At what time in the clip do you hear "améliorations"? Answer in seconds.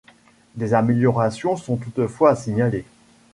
0.73-1.55